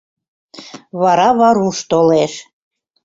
Вара 1.01 1.29
Варуш 1.39 1.77
толеш. 1.89 2.33